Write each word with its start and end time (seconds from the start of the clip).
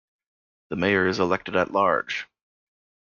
The 0.71 0.77
Mayor 0.77 1.05
is 1.05 1.19
elected 1.19 1.55
at 1.55 1.73
large. 1.73 2.25